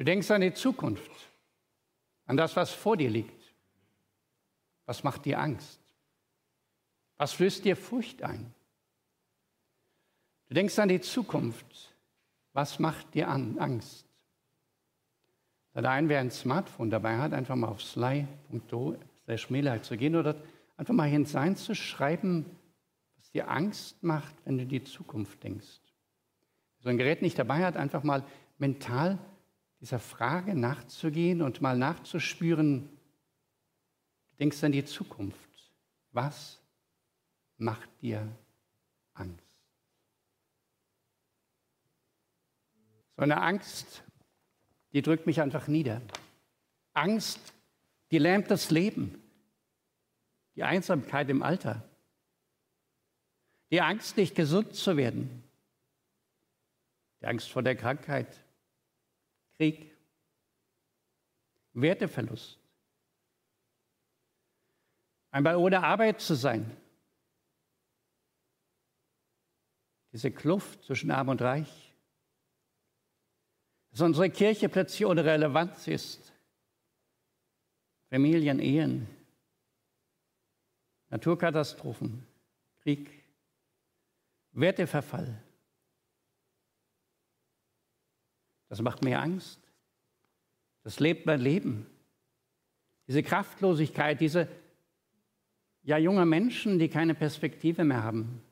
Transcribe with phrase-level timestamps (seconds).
[0.00, 1.10] Du denkst an die Zukunft,
[2.24, 3.52] an das, was vor dir liegt.
[4.86, 5.78] Was macht dir Angst?
[7.18, 8.54] Was löst dir Furcht ein?
[10.48, 11.94] Du denkst an die Zukunft.
[12.54, 14.06] Was macht dir an, Angst?
[15.74, 18.96] Allein wer ein Smartphone dabei hat, einfach mal auf sly.do
[19.82, 20.34] zu gehen oder
[20.78, 22.46] einfach mal hinein zu schreiben,
[23.18, 25.82] was dir Angst macht, wenn du die Zukunft denkst.
[26.78, 28.24] Wer so ein Gerät nicht dabei hat, einfach mal
[28.56, 29.18] mental
[29.80, 32.82] dieser Frage nachzugehen und mal nachzuspüren,
[34.30, 35.38] du denkst an die Zukunft.
[36.12, 36.60] Was
[37.56, 38.28] macht dir
[39.14, 39.56] Angst?
[43.16, 44.02] So eine Angst,
[44.92, 46.02] die drückt mich einfach nieder.
[46.92, 47.54] Angst,
[48.10, 49.22] die lähmt das Leben.
[50.56, 51.88] Die Einsamkeit im Alter.
[53.70, 55.44] Die Angst, nicht gesund zu werden.
[57.20, 58.26] Die Angst vor der Krankheit.
[59.60, 59.94] Krieg,
[61.74, 62.58] Werteverlust.
[65.30, 66.74] Einmal ohne Arbeit zu sein.
[70.12, 71.94] Diese Kluft zwischen Arm und Reich.
[73.90, 76.32] Dass unsere Kirche plötzlich ohne Relevanz ist.
[78.08, 79.06] Familien, Ehen,
[81.10, 82.26] Naturkatastrophen,
[82.80, 83.10] Krieg,
[84.52, 85.42] Werteverfall.
[88.70, 89.60] Das macht mir Angst.
[90.84, 91.86] Das lebt mein Leben.
[93.08, 94.48] Diese Kraftlosigkeit, diese
[95.82, 98.42] ja junge Menschen, die keine Perspektive mehr haben.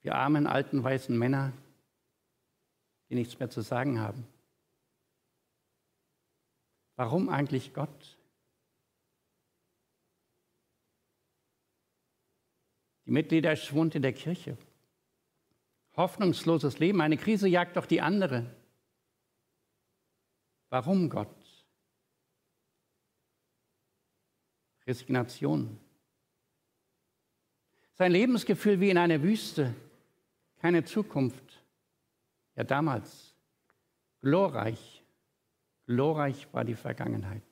[0.00, 1.52] Wir armen alten weißen Männer,
[3.08, 4.26] die nichts mehr zu sagen haben.
[6.96, 8.18] Warum eigentlich Gott?
[13.06, 14.58] Die Mitglieder schwund in der Kirche
[15.96, 17.00] hoffnungsloses Leben.
[17.00, 18.46] Eine Krise jagt doch die andere.
[20.70, 21.28] Warum Gott?
[24.86, 25.78] Resignation.
[27.94, 29.74] Sein Lebensgefühl wie in einer Wüste,
[30.60, 31.62] keine Zukunft.
[32.56, 33.34] Ja, damals
[34.20, 35.02] glorreich,
[35.86, 37.42] glorreich war die Vergangenheit.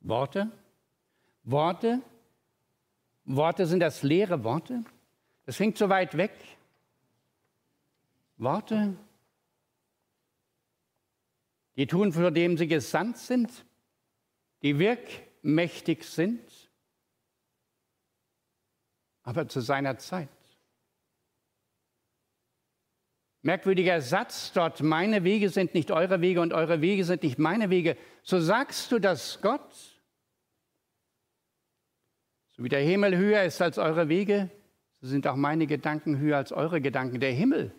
[0.00, 0.50] Worte,
[1.44, 2.00] Worte,
[3.24, 4.84] Worte sind das leere Worte.
[5.46, 6.32] Es klingt so weit weg.
[8.36, 8.96] Worte,
[11.76, 13.64] die tun, für dem sie gesandt sind,
[14.62, 16.70] die wirkmächtig sind,
[19.22, 20.28] aber zu seiner Zeit.
[23.42, 27.70] Merkwürdiger Satz dort, meine Wege sind nicht eure Wege und eure Wege sind nicht meine
[27.70, 27.96] Wege.
[28.22, 29.74] So sagst du das Gott?
[32.50, 34.50] So wie der Himmel höher ist als eure Wege,
[35.00, 37.20] so sind auch meine Gedanken höher als eure Gedanken.
[37.20, 37.74] Der Himmel,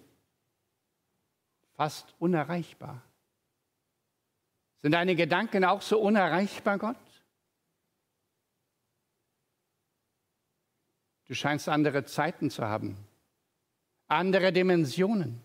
[1.76, 3.02] fast unerreichbar.
[4.82, 6.96] Sind deine Gedanken auch so unerreichbar, Gott?
[11.26, 12.98] Du scheinst andere Zeiten zu haben,
[14.08, 15.42] andere Dimensionen.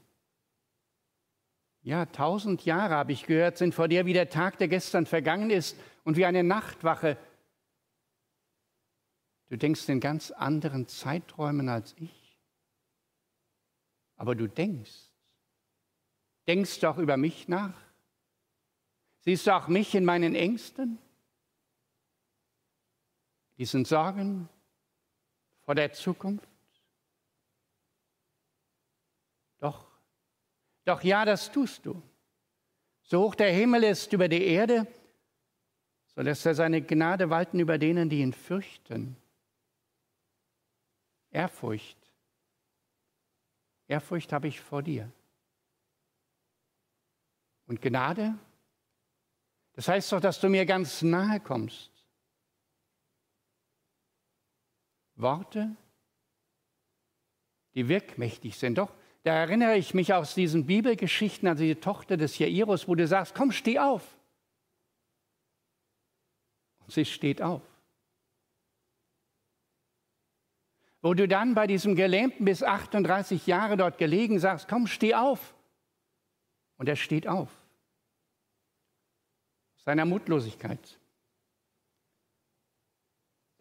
[1.82, 5.50] Ja, tausend Jahre, habe ich gehört, sind vor dir wie der Tag, der gestern vergangen
[5.50, 7.16] ist und wie eine Nachtwache,
[9.48, 12.38] Du denkst in ganz anderen Zeiträumen als ich.
[14.16, 15.10] Aber du denkst.
[16.46, 17.74] Denkst du auch über mich nach?
[19.20, 20.98] Siehst du auch mich in meinen Ängsten?
[23.58, 24.48] Diesen Sorgen
[25.64, 26.48] vor der Zukunft?
[29.58, 29.86] Doch,
[30.84, 32.00] doch ja, das tust du.
[33.02, 34.86] So hoch der Himmel ist über die Erde,
[36.06, 39.16] so lässt er seine Gnade walten über denen, die ihn fürchten.
[41.36, 41.98] Ehrfurcht.
[43.88, 45.12] Ehrfurcht habe ich vor dir.
[47.66, 48.34] Und Gnade,
[49.74, 51.90] das heißt doch, dass du mir ganz nahe kommst.
[55.16, 55.76] Worte,
[57.74, 58.78] die wirkmächtig sind.
[58.78, 63.06] Doch, da erinnere ich mich aus diesen Bibelgeschichten an die Tochter des Jairus, wo du
[63.06, 64.16] sagst, komm, steh auf.
[66.78, 67.75] Und sie steht auf.
[71.06, 75.54] Wo du dann bei diesem Gelähmten bis 38 Jahre dort gelegen sagst, komm, steh auf.
[76.78, 77.48] Und er steht auf.
[79.76, 80.98] Seiner Mutlosigkeit.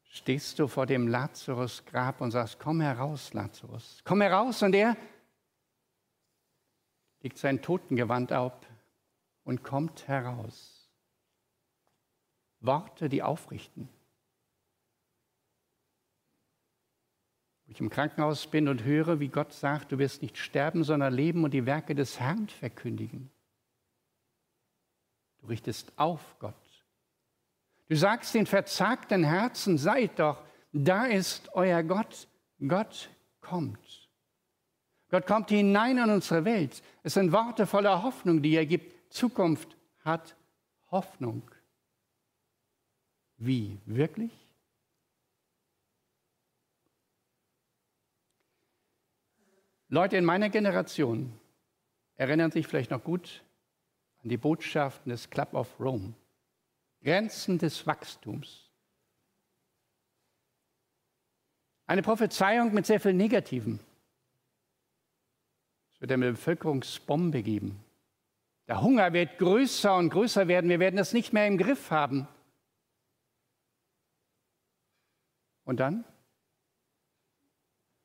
[0.05, 4.63] Stehst du vor dem Lazarus-Grab und sagst, komm heraus, Lazarus, komm heraus.
[4.63, 4.97] Und er
[7.21, 8.65] legt sein Totengewand ab
[9.43, 10.89] und kommt heraus.
[12.59, 13.87] Worte, die aufrichten.
[17.75, 21.43] Ich im Krankenhaus bin und höre, wie Gott sagt, du wirst nicht sterben, sondern leben
[21.43, 23.29] und die Werke des Herrn verkündigen.
[25.39, 26.55] Du richtest auf, Gott.
[27.89, 30.41] Du sagst den verzagten Herzen, seid doch,
[30.71, 32.27] da ist euer Gott.
[32.65, 33.09] Gott
[33.41, 34.09] kommt.
[35.09, 36.81] Gott kommt hinein in unsere Welt.
[37.03, 39.13] Es sind Worte voller Hoffnung, die er gibt.
[39.13, 40.35] Zukunft hat
[40.89, 41.43] Hoffnung.
[43.37, 43.77] Wie?
[43.85, 44.44] Wirklich?
[49.95, 51.31] Leute in meiner Generation
[52.17, 53.45] erinnern sich vielleicht noch gut
[54.21, 56.13] an die Botschaften des Club of Rome.
[57.01, 58.69] Grenzen des Wachstums.
[61.87, 63.79] Eine Prophezeiung mit sehr viel Negativem.
[65.93, 67.81] Es wird eine Bevölkerungsbombe geben.
[68.67, 70.69] Der Hunger wird größer und größer werden.
[70.69, 72.27] Wir werden das nicht mehr im Griff haben.
[75.63, 76.03] Und dann?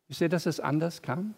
[0.06, 1.34] Wisst ihr, dass es anders kam?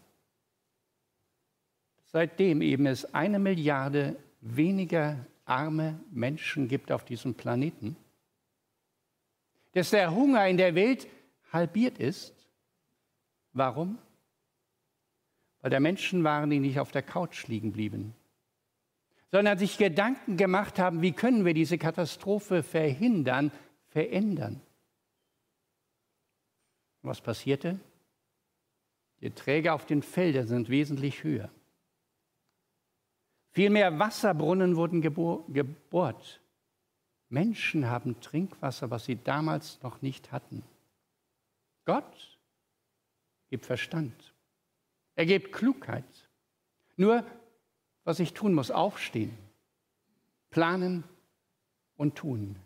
[2.12, 7.96] Seitdem eben es eine Milliarde weniger arme Menschen gibt auf diesem Planeten,
[9.72, 11.08] dass der Hunger in der Welt
[11.52, 12.34] halbiert ist.
[13.54, 13.98] Warum?
[15.62, 18.14] Weil da Menschen waren, die nicht auf der Couch liegen blieben,
[19.30, 23.50] sondern sich Gedanken gemacht haben, wie können wir diese Katastrophe verhindern,
[23.88, 24.60] verändern.
[27.00, 27.80] Was passierte?
[29.20, 31.50] Die Erträge auf den Feldern sind wesentlich höher.
[33.52, 36.40] Viel mehr Wasserbrunnen wurden gebohrt.
[37.28, 40.62] Menschen haben Trinkwasser, was sie damals noch nicht hatten.
[41.84, 42.38] Gott
[43.50, 44.32] gibt Verstand.
[45.16, 46.04] Er gibt Klugheit.
[46.96, 47.24] Nur,
[48.04, 49.36] was ich tun muss, aufstehen,
[50.50, 51.04] planen
[51.96, 52.56] und tun.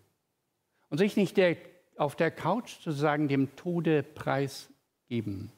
[0.89, 1.57] Und sich nicht der,
[1.97, 5.51] auf der Couch sozusagen dem Tode preisgeben.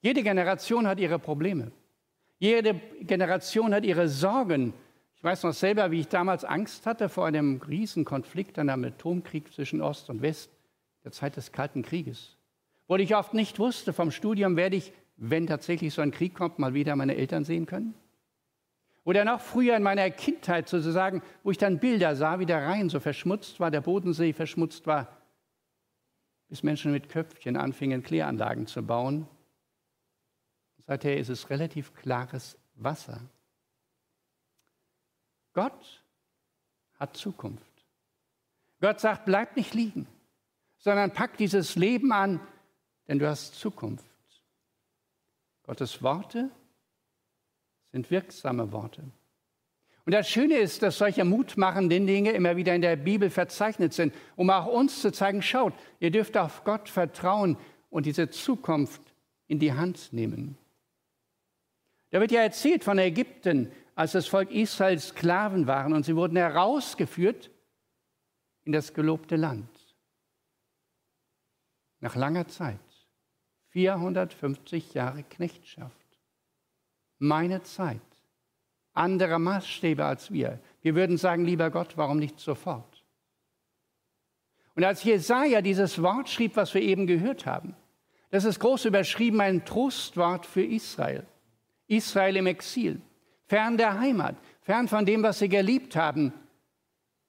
[0.00, 1.72] Jede Generation hat ihre Probleme.
[2.38, 4.72] Jede Generation hat ihre Sorgen.
[5.16, 9.82] Ich weiß noch selber, wie ich damals Angst hatte vor einem Riesenkonflikt, einem Atomkrieg zwischen
[9.82, 10.50] Ost und West,
[11.04, 12.36] der Zeit des Kalten Krieges.
[12.86, 16.60] Wo ich oft nicht wusste, vom Studium werde ich, wenn tatsächlich so ein Krieg kommt,
[16.60, 17.94] mal wieder meine Eltern sehen können.
[19.02, 22.88] Oder noch früher in meiner Kindheit sozusagen, wo ich dann Bilder sah, wie der Rhein
[22.88, 25.08] so verschmutzt war, der Bodensee verschmutzt war,
[26.48, 29.26] bis Menschen mit Köpfchen anfingen, Kläranlagen zu bauen
[30.88, 33.20] Seither ist es relativ klares Wasser.
[35.52, 36.02] Gott
[36.94, 37.84] hat Zukunft.
[38.80, 40.06] Gott sagt, bleib nicht liegen,
[40.78, 42.40] sondern pack dieses Leben an,
[43.06, 44.06] denn du hast Zukunft.
[45.64, 46.48] Gottes Worte
[47.92, 49.02] sind wirksame Worte.
[50.06, 54.14] Und das Schöne ist, dass solche mutmachenden Dinge immer wieder in der Bibel verzeichnet sind,
[54.36, 57.58] um auch uns zu zeigen, schaut, ihr dürft auf Gott vertrauen
[57.90, 59.02] und diese Zukunft
[59.48, 60.56] in die Hand nehmen.
[62.10, 66.36] Da wird ja erzählt von Ägypten, als das Volk Israel Sklaven waren und sie wurden
[66.36, 67.50] herausgeführt
[68.64, 69.68] in das gelobte Land.
[72.00, 72.78] Nach langer Zeit,
[73.70, 76.06] 450 Jahre Knechtschaft.
[77.18, 78.00] Meine Zeit,
[78.92, 80.60] andere Maßstäbe als wir.
[80.80, 83.04] Wir würden sagen, lieber Gott, warum nicht sofort?
[84.76, 87.74] Und als Jesaja dieses Wort schrieb, was wir eben gehört haben,
[88.30, 91.26] das ist groß überschrieben, ein Trostwort für Israel.
[91.88, 93.00] Israel im Exil,
[93.46, 96.32] fern der Heimat, fern von dem, was sie geliebt haben.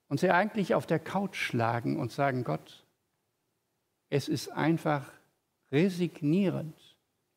[0.08, 2.84] Und sie eigentlich auf der Couch schlagen und sagen, Gott,
[4.10, 5.12] es ist einfach
[5.72, 6.76] resignierend.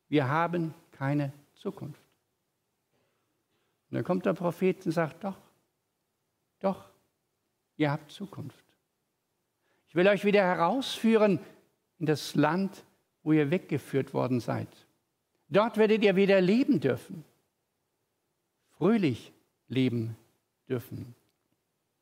[0.08, 2.00] Wir haben keine Zukunft.
[3.90, 5.36] Und dann kommt der Prophet und sagt, doch,
[6.60, 6.88] doch,
[7.76, 8.64] ihr habt Zukunft.
[9.88, 11.38] Ich will euch wieder herausführen
[11.98, 12.84] in das Land,
[13.22, 14.68] wo ihr weggeführt worden seid.
[15.52, 17.24] Dort werdet ihr wieder leben dürfen,
[18.78, 19.34] fröhlich
[19.68, 20.16] leben
[20.66, 21.14] dürfen.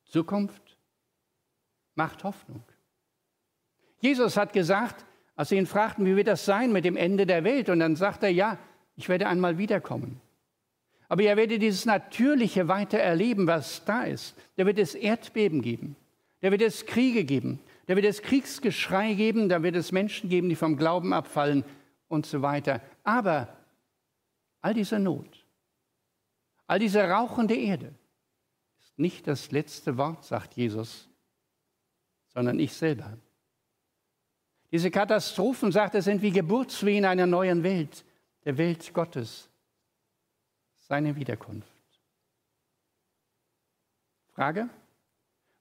[0.05, 0.77] Zukunft
[1.95, 2.63] macht Hoffnung.
[3.99, 5.05] Jesus hat gesagt,
[5.35, 7.97] als sie ihn fragten, wie wird das sein mit dem Ende der Welt, und dann
[7.97, 8.57] sagt er, ja,
[8.95, 10.21] ich werde einmal wiederkommen.
[11.09, 14.33] Aber ihr werdet dieses Natürliche weiter erleben, was da ist.
[14.55, 15.97] Da wird es Erdbeben geben,
[16.39, 20.47] da wird es Kriege geben, da wird es Kriegsgeschrei geben, da wird es Menschen geben,
[20.47, 21.65] die vom Glauben abfallen
[22.11, 22.81] und so weiter.
[23.03, 23.47] Aber
[24.61, 25.45] all diese Not,
[26.67, 27.93] all diese rauchende Erde
[28.79, 31.09] ist nicht das letzte Wort, sagt Jesus,
[32.27, 33.17] sondern ich selber.
[34.71, 38.05] Diese Katastrophen, sagt er, sind wie Geburtswehen einer neuen Welt,
[38.45, 39.49] der Welt Gottes,
[40.75, 41.67] seine Wiederkunft.
[44.33, 44.69] Frage,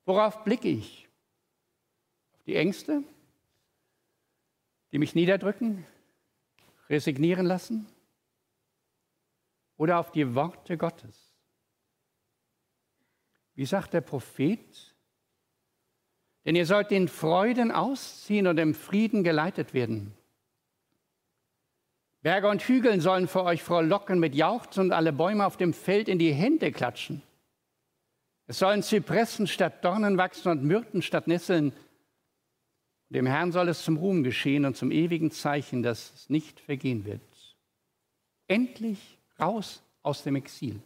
[0.05, 1.09] worauf blicke ich?
[2.35, 3.03] Auf die Ängste,
[4.93, 5.85] die mich niederdrücken,
[6.91, 7.87] resignieren lassen
[9.77, 11.33] oder auf die Worte Gottes?
[13.55, 14.95] Wie sagt der Prophet?
[16.45, 20.15] Denn ihr sollt in Freuden ausziehen und im Frieden geleitet werden.
[22.23, 26.09] Berge und Hügeln sollen vor euch frohlocken mit Jauchzen und alle Bäume auf dem Feld
[26.09, 27.23] in die Hände klatschen.
[28.47, 31.73] Es sollen Zypressen statt Dornen wachsen und Myrten statt Nesseln.
[33.11, 37.05] Dem Herrn soll es zum Ruhm geschehen und zum ewigen Zeichen, dass es nicht vergehen
[37.05, 37.21] wird.
[38.47, 40.81] Endlich raus aus dem Exil.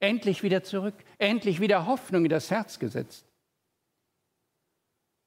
[0.00, 0.94] Endlich wieder zurück.
[1.18, 3.24] Endlich wieder Hoffnung in das Herz gesetzt.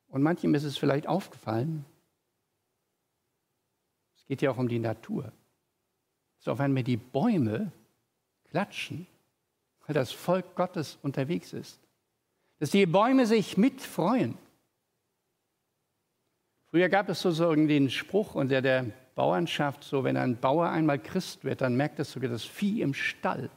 [0.07, 1.85] Und manchem ist es vielleicht aufgefallen,
[4.15, 5.31] es geht ja auch um die Natur.
[6.39, 7.71] So auf einmal die Bäume
[8.49, 9.07] klatschen,
[9.85, 11.79] weil das Volk Gottes unterwegs ist.
[12.59, 14.37] Dass die Bäume sich mitfreuen.
[16.73, 20.97] Früher gab es so, so den Spruch unter der Bauernschaft, so wenn ein Bauer einmal
[20.97, 23.51] Christ wird, dann merkt es sogar das Vieh im Stall,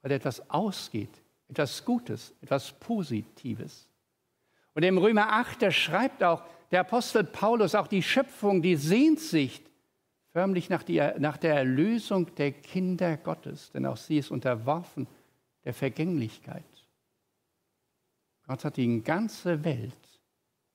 [0.00, 1.10] weil etwas ausgeht,
[1.48, 3.90] etwas Gutes, etwas Positives.
[4.72, 9.20] Und im Römer 8, der schreibt auch, der Apostel Paulus, auch die Schöpfung, die sehnt
[9.20, 9.60] sich
[10.32, 15.06] förmlich nach, die, nach der Erlösung der Kinder Gottes, denn auch sie ist unterworfen
[15.66, 16.64] der Vergänglichkeit.
[18.46, 20.09] Gott hat die ganze Welt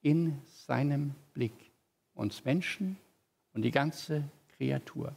[0.05, 1.71] in seinem Blick,
[2.13, 2.97] uns Menschen
[3.53, 4.23] und die ganze
[4.55, 5.15] Kreatur.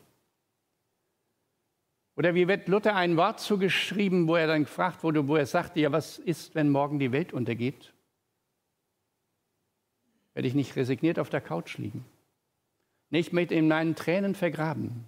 [2.16, 5.80] Oder wie wird Luther ein Wort zugeschrieben, wo er dann gefragt wurde, wo er sagte,
[5.80, 7.92] ja, was ist, wenn morgen die Welt untergeht?
[10.38, 12.04] werde ich nicht resigniert auf der Couch liegen.
[13.10, 15.04] Nicht mit in meinen Tränen vergraben,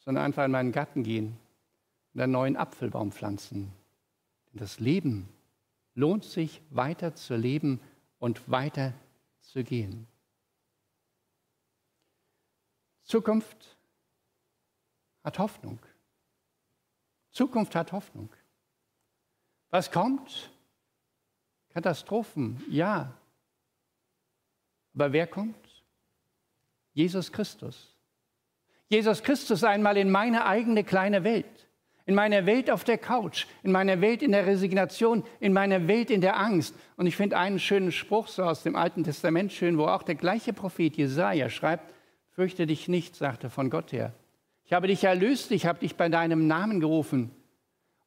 [0.00, 1.38] sondern einfach in meinen Garten gehen
[2.12, 3.72] und einen neuen Apfelbaum pflanzen.
[4.52, 5.26] Denn das Leben
[5.94, 7.80] lohnt sich weiter zu leben
[8.22, 8.94] und weiter
[9.40, 10.06] zu gehen.
[13.02, 13.76] Zukunft
[15.24, 15.80] hat Hoffnung.
[17.32, 18.32] Zukunft hat Hoffnung.
[19.70, 20.52] Was kommt?
[21.70, 23.12] Katastrophen, ja.
[24.94, 25.82] Aber wer kommt?
[26.92, 27.92] Jesus Christus.
[28.88, 31.68] Jesus Christus einmal in meine eigene kleine Welt,
[32.06, 36.10] in meine Welt auf der Couch, in meine Welt in der Resignation, in meine Welt
[36.10, 36.74] in der Angst.
[36.96, 40.16] Und ich finde einen schönen Spruch so aus dem Alten Testament schön, wo auch der
[40.16, 41.94] gleiche Prophet Jesaja schreibt:
[42.30, 44.12] Fürchte dich nicht, sagte von Gott her.
[44.64, 47.30] Ich habe dich erlöst, ich habe dich bei deinem Namen gerufen.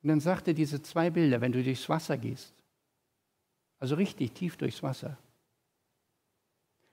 [0.01, 2.53] Und dann sagte diese zwei Bilder, wenn du durchs Wasser gehst,
[3.79, 5.17] also richtig tief durchs Wasser,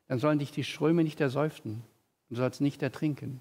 [0.08, 1.82] dann sollen dich die Ströme nicht ersäuften.
[2.28, 3.40] Du sollst nicht ertrinken.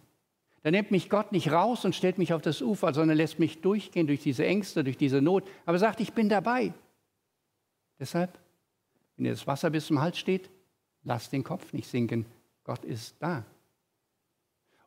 [0.64, 3.62] Dann nimmt mich Gott nicht raus und stellt mich auf das Ufer, sondern lässt mich
[3.62, 6.74] durchgehen durch diese Ängste, durch diese Not, aber sagt, ich bin dabei.
[8.00, 8.38] Deshalb,
[9.16, 10.50] wenn dir das Wasser bis zum Hals steht,
[11.04, 12.26] lass den Kopf nicht sinken.
[12.64, 13.44] Gott ist da.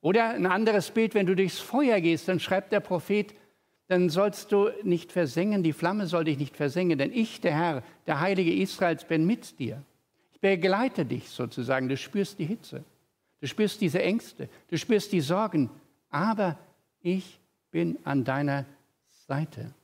[0.00, 3.34] Oder ein anderes Bild, wenn du durchs Feuer gehst, dann schreibt der Prophet,
[3.88, 7.82] dann sollst du nicht versengen, die Flamme soll dich nicht versengen, denn ich, der Herr,
[8.06, 9.82] der Heilige Israels, bin mit dir
[10.44, 11.88] begleite dich sozusagen.
[11.88, 12.84] Du spürst die Hitze,
[13.44, 15.68] du spürst diese Ängste, du spürst die Sorgen,
[16.08, 16.58] aber
[17.02, 17.38] ich
[17.70, 18.64] bin an deiner
[19.26, 19.74] Seite.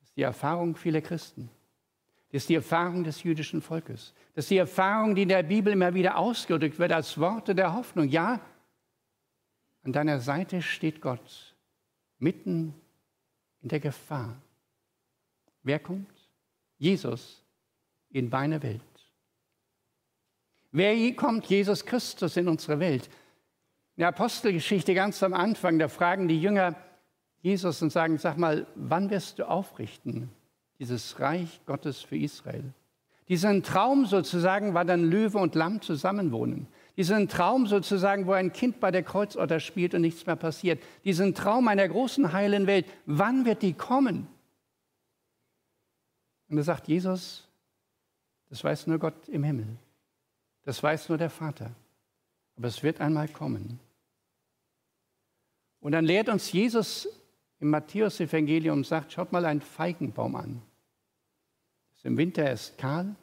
[0.00, 1.48] Das ist die Erfahrung vieler Christen.
[2.32, 4.12] Das ist die Erfahrung des jüdischen Volkes.
[4.34, 7.72] Das ist die Erfahrung, die in der Bibel immer wieder ausgedrückt wird als Worte der
[7.72, 8.08] Hoffnung.
[8.08, 8.40] Ja,
[9.84, 11.54] an deiner Seite steht Gott
[12.18, 12.74] mitten
[13.62, 14.36] in der Gefahr.
[15.62, 16.10] Wer kommt?
[16.78, 17.44] Jesus
[18.10, 18.89] in meine Welt.
[20.72, 23.06] Wer kommt Jesus Christus in unsere Welt?
[23.96, 26.76] In der Apostelgeschichte ganz am Anfang, da fragen die Jünger
[27.42, 30.30] Jesus und sagen, sag mal, wann wirst du aufrichten,
[30.78, 32.72] dieses Reich Gottes für Israel?
[33.28, 36.66] Diesen Traum sozusagen, war dann Löwe und Lamm zusammenwohnen.
[36.96, 40.82] Diesen Traum sozusagen, wo ein Kind bei der Kreuzotter spielt und nichts mehr passiert.
[41.04, 42.86] Diesen Traum einer großen heilen Welt.
[43.06, 44.26] Wann wird die kommen?
[46.48, 47.48] Und da sagt Jesus,
[48.48, 49.76] das weiß nur Gott im Himmel.
[50.64, 51.70] Das weiß nur der Vater.
[52.56, 53.80] Aber es wird einmal kommen.
[55.80, 57.08] Und dann lehrt uns Jesus
[57.58, 60.62] im Matthäus-Evangelium, sagt, schaut mal einen Feigenbaum an.
[61.94, 63.14] Das Im Winter ist kahl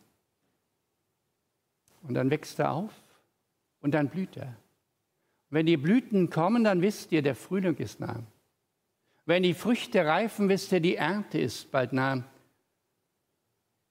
[2.03, 2.94] und dann wächst er auf
[3.82, 4.48] und dann blüht er.
[4.48, 8.24] Und wenn die Blüten kommen, dann wisst ihr, der Frühling ist nah.
[9.25, 12.24] Wenn die Früchte reifen, wisst ihr, die Ernte ist bald nah.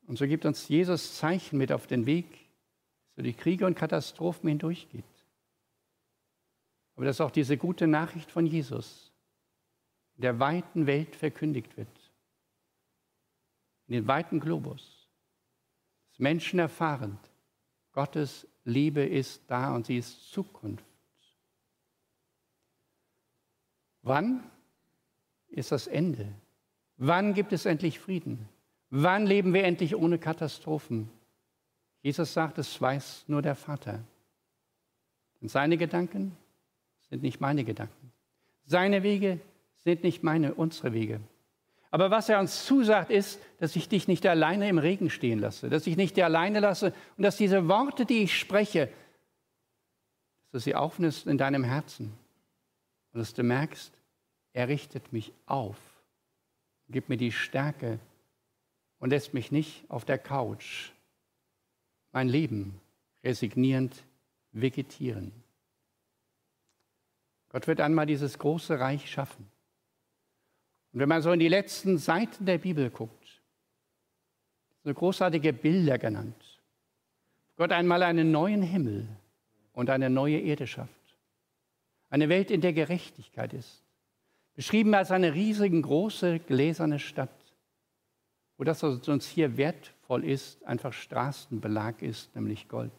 [0.06, 2.45] Und so gibt uns Jesus Zeichen mit auf den Weg,
[3.16, 5.04] so die Kriege und Katastrophen hindurchgeht.
[6.94, 9.10] Aber dass auch diese gute Nachricht von Jesus
[10.16, 11.88] in der weiten Welt verkündigt wird,
[13.86, 15.08] in den weiten Globus,
[16.10, 17.18] dass Menschen erfahren,
[17.92, 20.84] Gottes Liebe ist da und sie ist Zukunft.
[24.02, 24.50] Wann
[25.48, 26.32] ist das Ende?
[26.96, 28.48] Wann gibt es endlich Frieden?
[28.90, 31.10] Wann leben wir endlich ohne Katastrophen?
[32.06, 33.98] Jesus sagt, es weiß nur der Vater.
[35.40, 36.36] Und seine Gedanken
[37.10, 38.12] sind nicht meine Gedanken.
[38.64, 39.40] Seine Wege
[39.78, 41.18] sind nicht meine, unsere Wege.
[41.90, 45.68] Aber was er uns zusagt, ist, dass ich dich nicht alleine im Regen stehen lasse,
[45.68, 48.86] dass ich nicht dir alleine lasse und dass diese Worte, die ich spreche,
[50.52, 52.12] dass du sie aufnimmst in deinem Herzen
[53.12, 53.92] und dass du merkst,
[54.52, 55.76] er richtet mich auf,
[56.88, 57.98] gibt mir die Stärke
[59.00, 60.92] und lässt mich nicht auf der Couch
[62.16, 62.80] mein Leben
[63.22, 64.02] resignierend
[64.52, 65.32] vegetieren.
[67.50, 69.46] Gott wird einmal dieses große Reich schaffen.
[70.94, 73.42] Und wenn man so in die letzten Seiten der Bibel guckt,
[74.82, 76.42] so großartige Bilder genannt.
[77.56, 79.06] Gott einmal einen neuen Himmel
[79.74, 81.18] und eine neue Erde schafft.
[82.08, 83.84] Eine Welt, in der Gerechtigkeit ist.
[84.54, 87.45] Beschrieben als eine riesige, große, gläserne Stadt,
[88.56, 92.92] wo das, was uns hier wertvoll ist, einfach Straßenbelag ist, nämlich Gold.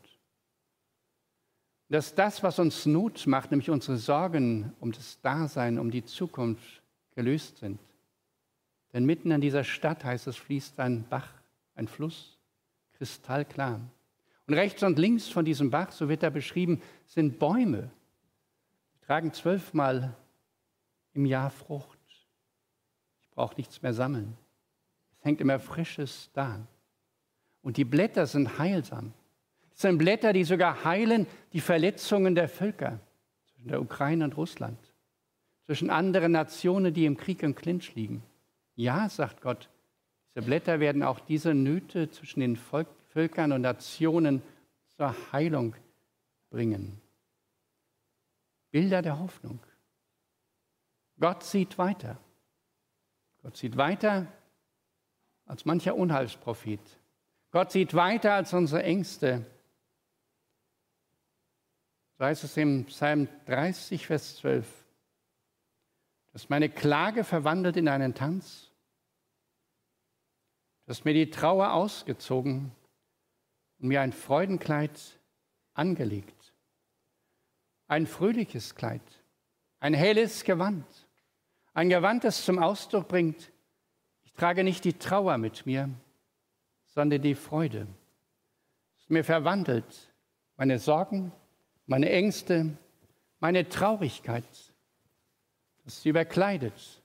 [1.90, 6.82] Dass das, was uns Not macht, nämlich unsere Sorgen um das Dasein, um die Zukunft,
[7.16, 7.80] gelöst sind.
[8.94, 11.30] Denn mitten in dieser Stadt heißt es, fließt ein Bach,
[11.76, 12.38] ein Fluss,
[12.94, 13.80] kristallklar.
[14.48, 17.90] Und rechts und links von diesem Bach, so wird da beschrieben, sind Bäume.
[18.96, 20.16] Die tragen zwölfmal
[21.14, 21.98] im Jahr Frucht.
[23.22, 24.38] Ich brauche nichts mehr sammeln.
[25.28, 26.66] Hängt immer Frisches da.
[27.62, 29.12] Und die Blätter sind heilsam.
[29.74, 33.02] Es sind Blätter, die sogar heilen die Verletzungen der Völker
[33.46, 34.80] zwischen der Ukraine und Russland,
[35.66, 38.24] zwischen anderen Nationen, die im Krieg und Clinch liegen.
[38.76, 39.70] Ja, sagt Gott,
[40.34, 44.42] diese Blätter werden auch diese Nöte zwischen den Völkern und Nationen
[44.96, 45.76] zur Heilung
[46.50, 47.02] bringen.
[48.72, 49.60] Bilder der Hoffnung.
[51.20, 52.18] Gott sieht weiter.
[53.42, 54.26] Gott sieht weiter
[55.48, 56.82] als mancher Unheilsprophet.
[57.52, 59.46] Gott sieht weiter als unsere Ängste.
[62.18, 64.68] So heißt es im Psalm 30, Vers 12,
[66.34, 68.72] dass meine Klage verwandelt in einen Tanz,
[70.86, 72.72] dass mir die Trauer ausgezogen
[73.80, 75.20] und mir ein Freudenkleid
[75.74, 76.54] angelegt.
[77.88, 79.02] Ein fröhliches Kleid,
[79.80, 80.86] ein helles Gewand.
[81.74, 83.52] Ein Gewand, das zum Ausdruck bringt,
[84.38, 85.90] trage nicht die Trauer mit mir,
[86.86, 87.88] sondern die Freude.
[88.98, 90.14] Es mir verwandelt
[90.56, 91.32] meine Sorgen,
[91.86, 92.78] meine Ängste,
[93.40, 94.46] meine Traurigkeit.
[95.84, 97.02] Das sie überkleidet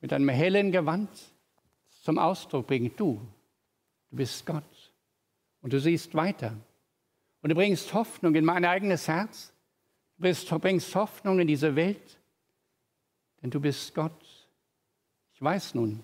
[0.00, 1.08] mit einem hellen Gewand
[2.02, 3.20] zum Ausdruck bringt, du,
[4.10, 4.92] du bist Gott
[5.60, 6.56] und du siehst weiter.
[7.42, 9.52] Und du bringst Hoffnung in mein eigenes Herz,
[10.16, 12.20] du bringst Hoffnung in diese Welt
[13.42, 14.48] denn du bist Gott.
[15.34, 16.02] Ich weiß nun,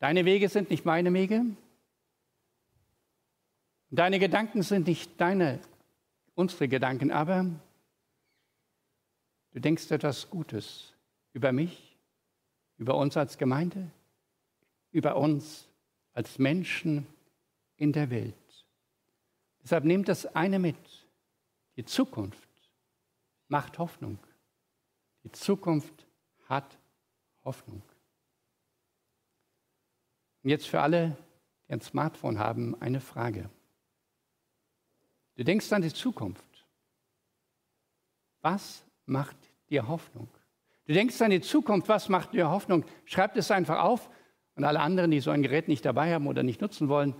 [0.00, 1.44] deine Wege sind nicht meine Wege,
[3.90, 5.60] deine Gedanken sind nicht deine,
[6.34, 7.46] unsere Gedanken, aber
[9.52, 10.92] du denkst etwas Gutes
[11.32, 11.96] über mich,
[12.76, 13.90] über uns als Gemeinde,
[14.90, 15.68] über uns
[16.12, 17.06] als Menschen
[17.76, 18.34] in der Welt.
[19.62, 20.76] Deshalb nehmt das eine mit.
[21.76, 22.48] Die Zukunft
[23.48, 24.18] macht Hoffnung.
[25.24, 26.06] Die Zukunft
[26.48, 26.78] hat
[27.44, 27.82] Hoffnung.
[30.42, 31.16] Und jetzt für alle,
[31.68, 33.50] die ein Smartphone haben, eine Frage.
[35.36, 36.66] Du denkst an die Zukunft.
[38.42, 39.36] Was macht
[39.68, 40.28] dir Hoffnung?
[40.86, 42.84] Du denkst an die Zukunft, was macht dir Hoffnung?
[43.04, 44.10] Schreib es einfach auf
[44.54, 47.14] und alle anderen, die so ein Gerät nicht dabei haben oder nicht nutzen wollen,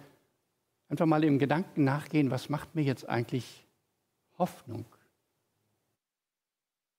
[0.89, 3.67] einfach mal im Gedanken nachgehen, was macht mir jetzt eigentlich
[4.39, 4.85] Hoffnung?